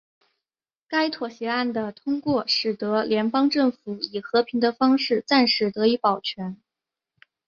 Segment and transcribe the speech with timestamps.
[0.87, 6.57] 该妥协案的通过使得联邦政府以和平的方式暂时得以保全。